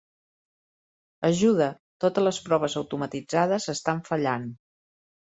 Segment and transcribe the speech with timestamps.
[1.27, 1.67] Ajuda!
[2.05, 4.49] Totes les proves automatitzades estan fallant!